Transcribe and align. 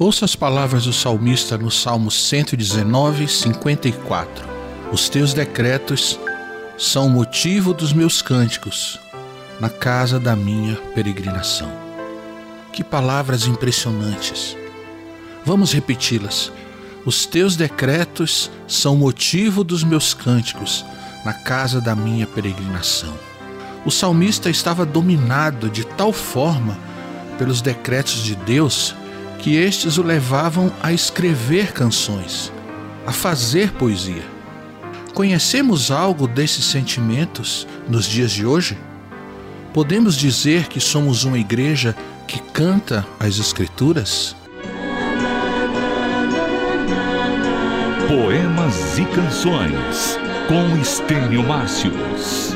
Ouça 0.00 0.24
as 0.24 0.34
palavras 0.34 0.84
do 0.84 0.94
salmista 0.94 1.58
no 1.58 1.70
Salmo 1.70 2.10
119, 2.10 3.28
54. 3.28 4.48
Os 4.90 5.10
teus 5.10 5.34
decretos 5.34 6.18
são 6.78 7.06
o 7.06 7.10
motivo 7.10 7.74
dos 7.74 7.92
meus 7.92 8.22
cânticos 8.22 8.98
na 9.60 9.68
casa 9.68 10.18
da 10.18 10.34
minha 10.34 10.74
peregrinação. 10.94 11.70
Que 12.72 12.82
palavras 12.82 13.46
impressionantes! 13.46 14.56
Vamos 15.44 15.70
repeti-las. 15.70 16.50
Os 17.04 17.26
teus 17.26 17.54
decretos 17.54 18.50
são 18.66 18.96
motivo 18.96 19.62
dos 19.62 19.84
meus 19.84 20.14
cânticos 20.14 20.82
na 21.26 21.34
casa 21.34 21.78
da 21.78 21.94
minha 21.94 22.26
peregrinação. 22.26 23.12
O 23.84 23.90
salmista 23.90 24.48
estava 24.48 24.86
dominado 24.86 25.68
de 25.68 25.84
tal 25.84 26.10
forma 26.10 26.78
pelos 27.36 27.60
decretos 27.60 28.24
de 28.24 28.34
Deus 28.34 28.94
que 29.40 29.56
estes 29.56 29.96
o 29.96 30.02
levavam 30.02 30.70
a 30.82 30.92
escrever 30.92 31.72
canções, 31.72 32.52
a 33.06 33.12
fazer 33.12 33.72
poesia. 33.72 34.22
Conhecemos 35.14 35.90
algo 35.90 36.28
desses 36.28 36.64
sentimentos 36.66 37.66
nos 37.88 38.04
dias 38.04 38.30
de 38.30 38.44
hoje? 38.44 38.78
Podemos 39.72 40.14
dizer 40.16 40.68
que 40.68 40.78
somos 40.78 41.24
uma 41.24 41.38
igreja 41.38 41.96
que 42.28 42.38
canta 42.52 43.06
as 43.18 43.38
Escrituras? 43.38 44.36
Poemas 48.06 48.98
e 48.98 49.04
Canções 49.06 50.18
com 50.48 50.80
Estênio 50.80 51.42
Márcios. 51.42 52.54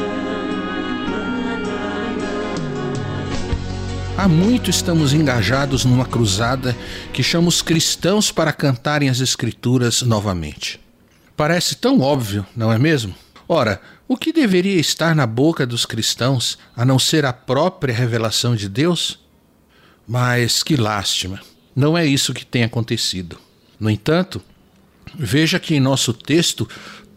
Há 4.17 4.29
muito 4.29 4.71
estamos 4.71 5.13
engajados 5.13 5.85
numa 5.85 6.07
cruzada 6.07 6.77
que 7.13 7.21
chama 7.21 7.49
os 7.49 7.61
cristãos 7.61 8.31
para 8.31 8.53
cantarem 8.53 9.09
as 9.09 9.19
Escrituras 9.19 10.03
novamente. 10.03 10.81
Parece 11.37 11.75
tão 11.75 12.01
óbvio, 12.01 12.47
não 12.55 12.73
é 12.73 12.79
mesmo? 12.79 13.13
Ora, 13.49 13.81
o 14.07 14.17
que 14.17 14.33
deveria 14.33 14.79
estar 14.79 15.17
na 15.17 15.27
boca 15.27 15.67
dos 15.67 15.85
cristãos 15.85 16.57
a 16.77 16.85
não 16.85 16.97
ser 16.97 17.27
a 17.27 17.33
própria 17.33 17.93
revelação 17.93 18.55
de 18.55 18.69
Deus? 18.69 19.19
Mas 20.07 20.63
que 20.63 20.77
lástima, 20.77 21.41
não 21.75 21.99
é 21.99 22.07
isso 22.07 22.33
que 22.33 22.47
tem 22.47 22.63
acontecido. 22.63 23.37
No 23.81 23.91
entanto, 23.91 24.41
veja 25.19 25.59
que 25.59 25.75
em 25.75 25.81
nosso 25.81 26.15
texto 26.15 26.69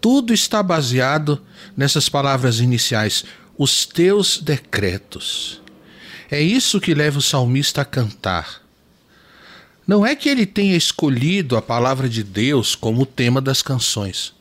tudo 0.02 0.34
está 0.34 0.64
baseado 0.64 1.40
nessas 1.75 2.09
palavras 2.09 2.59
iniciais: 2.59 3.23
os 3.56 3.86
teus 3.86 4.40
decretos. 4.40 5.62
É 6.30 6.42
isso 6.42 6.81
que 6.81 6.94
leva 6.94 7.20
o 7.20 7.22
salmista 7.22 7.81
a 7.81 7.86
cantar. 7.86 8.61
Não 9.88 10.06
é 10.06 10.16
que 10.16 10.28
ele 10.28 10.45
tenha 10.45 10.75
escolhido 10.75 11.56
a 11.56 11.62
palavra 11.62 12.09
de 12.09 12.22
Deus 12.22 12.75
como 12.75 13.06
tema 13.06 13.40
das 13.40 13.62
canções, 13.62 14.34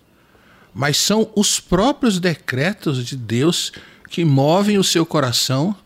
mas 0.75 0.97
são 0.97 1.31
os 1.37 1.61
próprios 1.61 2.19
decretos 2.19 3.07
de 3.07 3.17
Deus 3.17 3.73
que 4.11 4.25
movem 4.25 4.77
o 4.77 4.85
seu 4.85 5.07
coração 5.07 5.77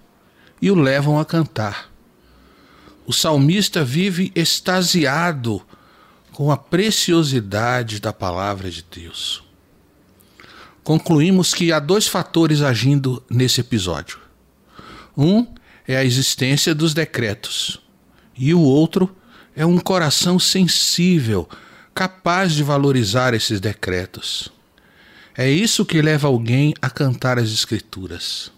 e 0.62 0.70
o 0.70 0.74
levam 0.74 1.18
a 1.18 1.24
cantar. 1.26 1.90
O 3.06 3.12
salmista 3.12 3.84
vive 3.84 4.32
extasiado 4.34 5.60
com 6.32 6.50
a 6.50 6.56
preciosidade 6.56 8.00
da 8.00 8.12
palavra 8.12 8.70
de 8.70 8.82
Deus. 8.90 9.42
Concluímos 10.82 11.52
que 11.52 11.70
há 11.70 11.78
dois 11.78 12.08
fatores 12.08 12.62
agindo 12.62 13.22
nesse 13.28 13.60
episódio. 13.60 14.18
Um 15.16 15.46
é 15.86 15.96
a 15.96 16.04
existência 16.04 16.74
dos 16.74 16.94
decretos, 16.94 17.80
e 18.36 18.54
o 18.54 18.60
outro 18.60 19.14
é 19.54 19.66
um 19.66 19.78
coração 19.78 20.38
sensível, 20.38 21.48
capaz 21.94 22.52
de 22.52 22.62
valorizar 22.62 23.34
esses 23.34 23.60
decretos. 23.60 24.50
É 25.36 25.50
isso 25.50 25.84
que 25.84 26.00
leva 26.00 26.28
alguém 26.28 26.74
a 26.80 26.88
cantar 26.88 27.38
as 27.38 27.50
Escrituras. 27.50 28.50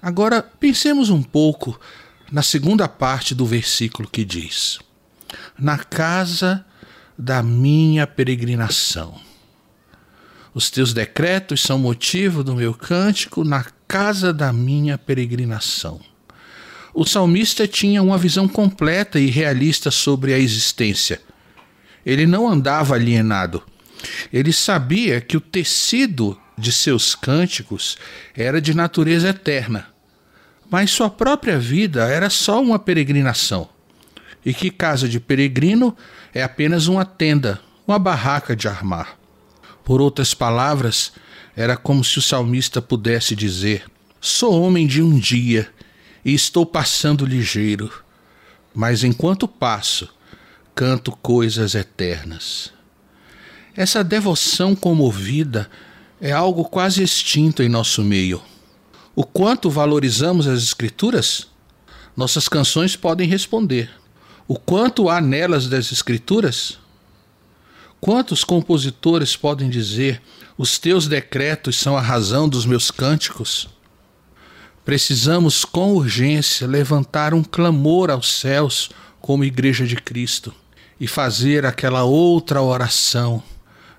Agora, 0.00 0.42
pensemos 0.42 1.10
um 1.10 1.22
pouco 1.22 1.78
na 2.32 2.42
segunda 2.42 2.88
parte 2.88 3.34
do 3.34 3.44
versículo 3.44 4.08
que 4.08 4.24
diz: 4.24 4.78
Na 5.58 5.78
casa 5.78 6.64
da 7.18 7.42
minha 7.42 8.06
peregrinação. 8.06 9.20
Os 10.54 10.70
teus 10.70 10.92
decretos 10.92 11.60
são 11.60 11.78
motivo 11.78 12.42
do 12.42 12.56
meu 12.56 12.74
cântico 12.74 13.44
na 13.44 13.64
casa 13.86 14.32
da 14.32 14.52
minha 14.52 14.98
peregrinação 14.98 16.00
o 16.92 17.04
salmista 17.04 17.66
tinha 17.68 18.02
uma 18.02 18.18
visão 18.18 18.48
completa 18.48 19.18
e 19.18 19.26
realista 19.26 19.90
sobre 19.90 20.34
a 20.34 20.38
existência. 20.38 21.20
Ele 22.04 22.26
não 22.26 22.48
andava 22.48 22.94
alienado. 22.94 23.62
Ele 24.32 24.52
sabia 24.52 25.20
que 25.20 25.36
o 25.36 25.40
tecido 25.40 26.38
de 26.56 26.72
seus 26.72 27.14
cânticos 27.14 27.96
era 28.34 28.60
de 28.60 28.74
natureza 28.74 29.28
eterna, 29.28 29.88
mas 30.70 30.90
sua 30.90 31.10
própria 31.10 31.58
vida 31.58 32.04
era 32.04 32.30
só 32.30 32.60
uma 32.60 32.78
peregrinação. 32.78 33.68
E 34.44 34.54
que 34.54 34.70
casa 34.70 35.08
de 35.08 35.20
peregrino 35.20 35.94
é 36.32 36.42
apenas 36.42 36.86
uma 36.86 37.04
tenda, 37.04 37.60
uma 37.86 37.98
barraca 37.98 38.56
de 38.56 38.66
armar. 38.66 39.18
Por 39.84 40.00
outras 40.00 40.32
palavras, 40.32 41.12
era 41.54 41.76
como 41.76 42.02
se 42.02 42.18
o 42.18 42.22
salmista 42.22 42.80
pudesse 42.80 43.36
dizer: 43.36 43.84
Sou 44.18 44.62
homem 44.62 44.86
de 44.86 45.02
um 45.02 45.18
dia 45.18 45.68
e 46.24 46.34
estou 46.34 46.66
passando 46.66 47.24
ligeiro, 47.24 47.92
mas 48.74 49.04
enquanto 49.04 49.48
passo, 49.48 50.08
canto 50.74 51.12
coisas 51.12 51.74
eternas. 51.74 52.72
Essa 53.76 54.02
devoção 54.04 54.74
comovida 54.74 55.70
é 56.20 56.32
algo 56.32 56.64
quase 56.64 57.02
extinto 57.02 57.62
em 57.62 57.68
nosso 57.68 58.02
meio. 58.02 58.42
O 59.14 59.24
quanto 59.24 59.70
valorizamos 59.70 60.46
as 60.46 60.62
Escrituras? 60.62 61.48
Nossas 62.16 62.48
canções 62.48 62.96
podem 62.96 63.28
responder. 63.28 63.90
O 64.46 64.58
quanto 64.58 65.08
há 65.08 65.20
nelas 65.20 65.68
das 65.68 65.92
Escrituras? 65.92 66.78
Quantos 68.00 68.44
compositores 68.44 69.36
podem 69.36 69.68
dizer: 69.70 70.20
Os 70.56 70.78
teus 70.78 71.06
decretos 71.06 71.78
são 71.78 71.96
a 71.96 72.00
razão 72.00 72.48
dos 72.48 72.66
meus 72.66 72.90
cânticos? 72.90 73.68
Precisamos 74.90 75.64
com 75.64 75.92
urgência 75.94 76.66
levantar 76.66 77.32
um 77.32 77.44
clamor 77.44 78.10
aos 78.10 78.40
céus 78.40 78.90
como 79.20 79.44
Igreja 79.44 79.86
de 79.86 79.94
Cristo 79.94 80.52
e 80.98 81.06
fazer 81.06 81.64
aquela 81.64 82.02
outra 82.02 82.60
oração. 82.60 83.40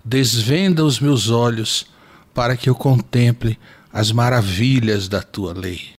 Desvenda 0.03 0.83
os 0.83 0.99
meus 0.99 1.29
olhos 1.29 1.85
para 2.33 2.57
que 2.57 2.69
eu 2.69 2.75
contemple 2.75 3.57
as 3.93 4.11
maravilhas 4.11 5.07
da 5.07 5.21
tua 5.21 5.53
lei. 5.53 5.91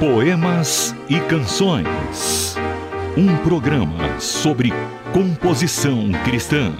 Poemas 0.00 0.92
e 1.08 1.20
Canções. 1.20 2.56
Um 3.16 3.36
programa 3.36 4.18
sobre 4.18 4.72
composição 5.12 6.10
cristã. 6.24 6.72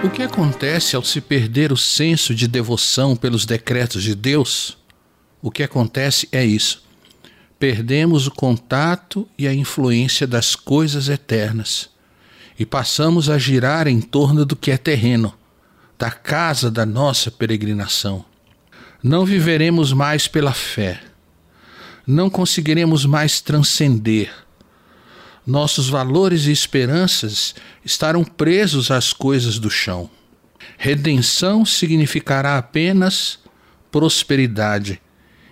O 0.00 0.08
que 0.08 0.22
acontece 0.22 0.94
ao 0.94 1.02
se 1.02 1.20
perder 1.20 1.72
o 1.72 1.76
senso 1.76 2.32
de 2.32 2.46
devoção 2.46 3.16
pelos 3.16 3.44
decretos 3.44 4.04
de 4.04 4.14
Deus? 4.14 4.78
O 5.42 5.50
que 5.50 5.60
acontece 5.60 6.28
é 6.30 6.44
isso. 6.44 6.84
Perdemos 7.58 8.28
o 8.28 8.30
contato 8.30 9.28
e 9.36 9.48
a 9.48 9.52
influência 9.52 10.24
das 10.24 10.54
coisas 10.54 11.08
eternas 11.08 11.90
e 12.56 12.64
passamos 12.64 13.28
a 13.28 13.38
girar 13.38 13.88
em 13.88 14.00
torno 14.00 14.46
do 14.46 14.54
que 14.54 14.70
é 14.70 14.76
terreno, 14.76 15.34
da 15.98 16.12
casa 16.12 16.70
da 16.70 16.86
nossa 16.86 17.28
peregrinação. 17.28 18.24
Não 19.02 19.24
viveremos 19.26 19.92
mais 19.92 20.28
pela 20.28 20.52
fé. 20.52 21.00
Não 22.06 22.30
conseguiremos 22.30 23.04
mais 23.04 23.40
transcender 23.40 24.30
nossos 25.48 25.88
valores 25.88 26.44
e 26.44 26.52
esperanças 26.52 27.54
estarão 27.82 28.22
presos 28.22 28.90
às 28.90 29.14
coisas 29.14 29.58
do 29.58 29.70
chão. 29.70 30.10
Redenção 30.76 31.64
significará 31.64 32.58
apenas 32.58 33.38
prosperidade 33.90 35.00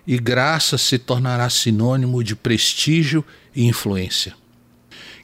e 0.06 0.18
graça 0.18 0.76
se 0.76 0.98
tornará 0.98 1.48
sinônimo 1.48 2.22
de 2.22 2.36
prestígio 2.36 3.24
e 3.54 3.64
influência. 3.64 4.34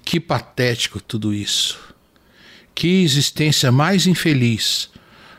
Que 0.02 0.19
patético 0.19 1.02
tudo 1.02 1.34
isso! 1.34 1.78
Que 2.74 3.02
existência 3.02 3.70
mais 3.70 4.06
infeliz, 4.06 4.88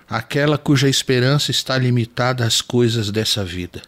aquela 0.07 0.59
cuja 0.59 0.87
esperança 0.87 1.49
está 1.49 1.75
limitada 1.75 2.45
às 2.45 2.61
coisas 2.61 3.09
dessa 3.09 3.43
vida. 3.43 3.81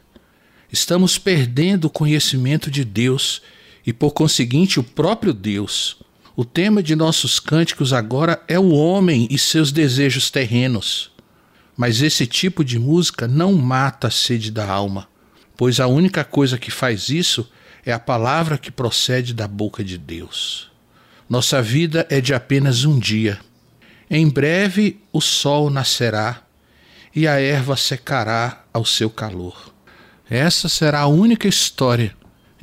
Estamos 0.71 1.19
perdendo 1.19 1.85
o 1.85 1.89
conhecimento 1.91 2.71
de 2.71 2.83
Deus 2.83 3.43
e, 3.85 3.93
por 3.93 4.11
conseguinte, 4.11 4.79
o 4.79 4.83
próprio 4.83 5.33
Deus. 5.33 5.97
O 6.35 6.43
tema 6.43 6.81
de 6.81 6.95
nossos 6.95 7.39
cânticos 7.39 7.93
agora 7.93 8.41
é 8.47 8.59
o 8.59 8.71
homem 8.71 9.27
e 9.29 9.37
seus 9.37 9.71
desejos 9.71 10.29
terrenos. 10.29 11.11
Mas 11.77 12.01
esse 12.01 12.25
tipo 12.25 12.63
de 12.63 12.79
música 12.79 13.27
não 13.27 13.53
mata 13.53 14.07
a 14.07 14.11
sede 14.11 14.51
da 14.51 14.69
alma, 14.69 15.07
pois 15.55 15.79
a 15.79 15.87
única 15.87 16.23
coisa 16.23 16.57
que 16.57 16.71
faz 16.71 17.09
isso 17.09 17.49
é 17.85 17.91
a 17.91 17.99
palavra 17.99 18.57
que 18.57 18.71
procede 18.71 19.33
da 19.33 19.47
boca 19.47 19.83
de 19.83 19.97
Deus. 19.97 20.71
Nossa 21.29 21.61
vida 21.61 22.05
é 22.09 22.19
de 22.19 22.33
apenas 22.33 22.85
um 22.85 22.99
dia. 22.99 23.39
Em 24.09 24.27
breve 24.27 24.99
o 25.11 25.21
sol 25.21 25.69
nascerá 25.69 26.41
e 27.15 27.27
a 27.27 27.39
erva 27.39 27.77
secará 27.77 28.63
ao 28.73 28.83
seu 28.83 29.09
calor. 29.09 29.73
Essa 30.29 30.67
será 30.67 31.01
a 31.01 31.07
única 31.07 31.47
história 31.47 32.15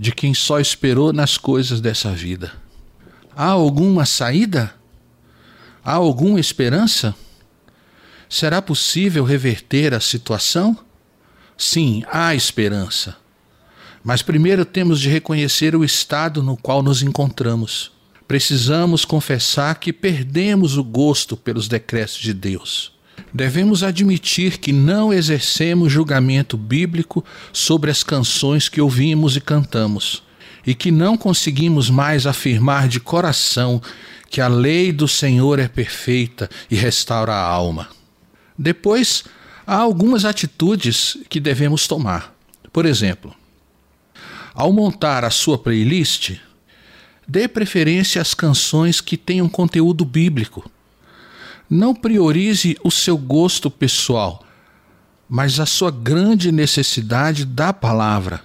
de 0.02 0.10
quem 0.10 0.34
só 0.34 0.58
esperou 0.58 1.12
nas 1.12 1.38
coisas 1.38 1.80
dessa 1.80 2.10
vida. 2.10 2.52
Há 3.36 3.46
alguma 3.46 4.04
saída? 4.04 4.74
Há 5.84 5.92
alguma 5.92 6.40
esperança? 6.40 7.14
Será 8.28 8.60
possível 8.60 9.22
reverter 9.22 9.94
a 9.94 10.00
situação? 10.00 10.76
Sim, 11.56 12.02
há 12.10 12.34
esperança. 12.34 13.16
Mas 14.02 14.22
primeiro 14.22 14.64
temos 14.64 14.98
de 14.98 15.08
reconhecer 15.08 15.76
o 15.76 15.84
estado 15.84 16.42
no 16.42 16.56
qual 16.56 16.82
nos 16.82 17.00
encontramos. 17.04 17.92
Precisamos 18.26 19.04
confessar 19.04 19.78
que 19.78 19.92
perdemos 19.92 20.76
o 20.76 20.82
gosto 20.82 21.36
pelos 21.36 21.68
decretos 21.68 22.16
de 22.16 22.34
Deus. 22.34 22.92
Devemos 23.34 23.82
admitir 23.82 24.58
que 24.58 24.72
não 24.72 25.12
exercemos 25.12 25.90
julgamento 25.90 26.56
bíblico 26.56 27.24
sobre 27.52 27.90
as 27.90 28.02
canções 28.02 28.68
que 28.68 28.80
ouvimos 28.80 29.36
e 29.36 29.40
cantamos, 29.40 30.22
e 30.66 30.74
que 30.74 30.90
não 30.90 31.16
conseguimos 31.16 31.88
mais 31.88 32.26
afirmar 32.26 32.88
de 32.88 33.00
coração 33.00 33.80
que 34.28 34.40
a 34.40 34.48
lei 34.48 34.92
do 34.92 35.08
Senhor 35.08 35.58
é 35.58 35.68
perfeita 35.68 36.48
e 36.70 36.76
restaura 36.76 37.32
a 37.32 37.42
alma. 37.42 37.88
Depois, 38.58 39.24
há 39.66 39.76
algumas 39.76 40.24
atitudes 40.24 41.16
que 41.28 41.40
devemos 41.40 41.86
tomar. 41.86 42.34
Por 42.72 42.86
exemplo, 42.86 43.34
ao 44.54 44.72
montar 44.72 45.24
a 45.24 45.30
sua 45.30 45.58
playlist, 45.58 46.32
dê 47.26 47.48
preferência 47.48 48.20
às 48.20 48.34
canções 48.34 49.00
que 49.00 49.16
tenham 49.16 49.48
conteúdo 49.48 50.04
bíblico. 50.04 50.70
Não 51.74 51.94
priorize 51.94 52.76
o 52.84 52.90
seu 52.90 53.16
gosto 53.16 53.70
pessoal, 53.70 54.44
mas 55.26 55.58
a 55.58 55.64
sua 55.64 55.90
grande 55.90 56.52
necessidade 56.52 57.46
da 57.46 57.72
palavra. 57.72 58.42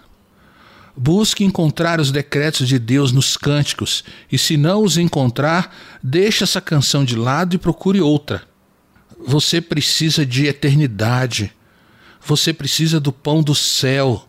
Busque 0.96 1.44
encontrar 1.44 2.00
os 2.00 2.10
decretos 2.10 2.70
de 2.70 2.80
Deus 2.80 3.12
nos 3.12 3.36
cânticos, 3.36 4.02
e 4.32 4.38
se 4.38 4.56
não 4.56 4.82
os 4.82 4.98
encontrar, 4.98 5.76
deixe 6.02 6.46
essa 6.46 6.62
canção 6.62 7.04
de 7.04 7.18
lado 7.18 7.54
e 7.54 7.58
procure 7.60 8.00
outra. 8.00 8.44
Você 9.28 9.60
precisa 9.60 10.26
de 10.26 10.46
eternidade. 10.46 11.52
Você 12.26 12.54
precisa 12.54 12.98
do 12.98 13.12
pão 13.12 13.44
do 13.44 13.54
céu. 13.54 14.26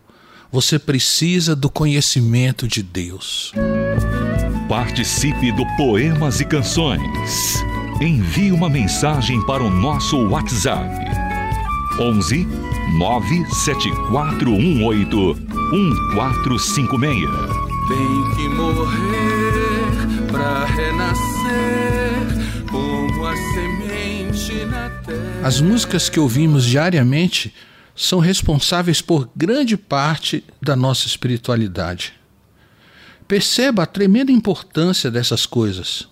Você 0.51 0.77
precisa 0.77 1.55
do 1.55 1.69
conhecimento 1.69 2.67
de 2.67 2.83
Deus. 2.83 3.53
Participe 4.67 5.53
do 5.53 5.65
Poemas 5.77 6.41
e 6.41 6.45
Canções. 6.45 7.63
Envie 8.01 8.51
uma 8.53 8.69
mensagem 8.69 9.45
para 9.45 9.61
o 9.61 9.69
nosso 9.69 10.17
WhatsApp. 10.29 10.87
11 11.99 12.47
97418 12.97 15.35
1456. 15.35 17.29
Tem 17.89 18.35
que 18.37 18.47
morrer 18.55 19.91
para 20.31 20.63
renascer 20.63 22.23
como 22.71 23.27
a 23.27 23.35
semente 23.35 24.63
na 24.63 24.89
terra. 25.05 25.45
As 25.45 25.59
músicas 25.59 26.07
que 26.07 26.21
ouvimos 26.21 26.65
diariamente 26.65 27.53
são 27.93 28.19
responsáveis 28.19 29.01
por 29.01 29.29
grande 29.35 29.75
parte 29.75 30.41
da 30.61 30.73
nossa 30.73 31.05
espiritualidade. 31.05 32.13
Perceba 33.27 33.83
a 33.83 33.85
tremenda 33.85 34.31
importância 34.31 35.11
dessas 35.11 35.45
coisas. 35.45 36.07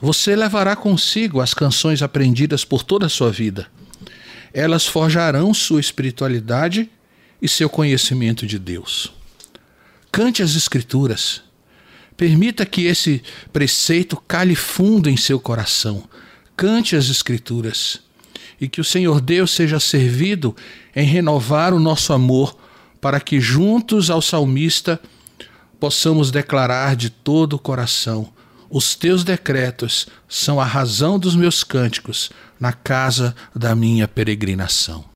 Você 0.00 0.34
levará 0.34 0.74
consigo 0.74 1.40
as 1.40 1.52
canções 1.52 2.02
aprendidas 2.02 2.64
por 2.64 2.82
toda 2.82 3.06
a 3.06 3.10
sua 3.10 3.30
vida. 3.30 3.66
Elas 4.52 4.86
forjarão 4.86 5.52
sua 5.52 5.80
espiritualidade 5.80 6.90
e 7.40 7.48
seu 7.48 7.68
conhecimento 7.68 8.46
de 8.46 8.58
Deus. 8.58 9.12
Cante 10.10 10.42
as 10.42 10.56
Escrituras. 10.56 11.42
Permita 12.16 12.66
que 12.66 12.86
esse 12.86 13.22
preceito 13.52 14.16
cale 14.16 14.54
fundo 14.54 15.08
em 15.08 15.16
seu 15.16 15.38
coração. 15.38 16.08
Cante 16.56 16.96
as 16.96 17.08
Escrituras. 17.08 18.00
E 18.60 18.68
que 18.68 18.80
o 18.80 18.84
Senhor 18.84 19.20
Deus 19.20 19.52
seja 19.52 19.78
servido 19.78 20.54
em 20.94 21.04
renovar 21.04 21.72
o 21.72 21.80
nosso 21.80 22.12
amor, 22.12 22.56
para 23.00 23.20
que, 23.20 23.40
juntos 23.40 24.10
ao 24.10 24.20
salmista, 24.20 25.00
possamos 25.78 26.30
declarar 26.30 26.94
de 26.94 27.08
todo 27.08 27.54
o 27.54 27.58
coração: 27.58 28.30
Os 28.72 28.94
teus 28.94 29.24
decretos 29.24 30.06
são 30.28 30.60
a 30.60 30.64
razão 30.64 31.18
dos 31.18 31.34
meus 31.34 31.64
cânticos 31.64 32.30
na 32.58 32.72
casa 32.72 33.34
da 33.52 33.74
minha 33.74 34.06
peregrinação. 34.06 35.06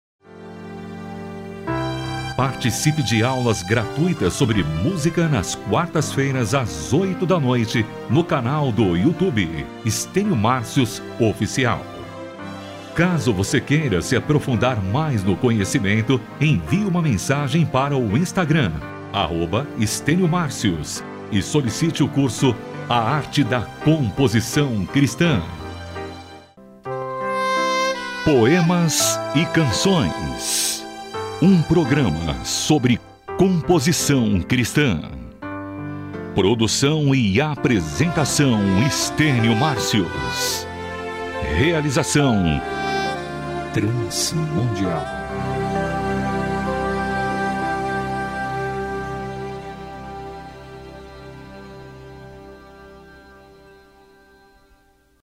Participe 2.37 3.01
de 3.01 3.23
aulas 3.23 3.62
gratuitas 3.62 4.33
sobre 4.33 4.65
música 4.65 5.29
nas 5.29 5.55
quartas-feiras 5.55 6.53
às 6.53 6.93
8 6.93 7.25
da 7.25 7.39
noite 7.39 7.87
no 8.11 8.25
canal 8.25 8.73
do 8.73 8.97
YouTube 8.97 9.65
Estênio 9.87 10.35
Márcios 10.35 11.01
Oficial. 11.21 11.81
Caso 12.97 13.33
você 13.33 13.61
queira 13.61 14.03
se 14.03 14.17
aprofundar 14.17 14.83
mais 14.83 15.23
no 15.23 15.37
conhecimento, 15.37 16.21
envie 16.41 16.85
uma 16.85 17.01
mensagem 17.01 17.65
para 17.65 17.97
o 17.97 18.17
Instagram, 18.17 18.73
arroba 19.13 19.65
Estênio 19.79 20.27
Márcios, 20.27 21.05
e 21.31 21.41
solicite 21.41 22.03
o 22.03 22.08
curso 22.08 22.53
A 22.88 22.98
Arte 22.98 23.43
da 23.43 23.62
Composição 23.84 24.84
Cristã. 24.86 25.43
Poemas 28.24 29.19
e 29.34 29.44
Canções 29.46 30.74
um 31.43 31.60
programa 31.60 32.43
sobre 32.44 32.98
composição 33.36 34.41
cristã. 34.41 34.98
Produção 36.34 37.14
e 37.14 37.41
apresentação 37.41 38.60
Estênio 38.86 39.55
Márcios. 39.55 40.67
Realização 41.58 42.62
Transmundial. 43.74 45.14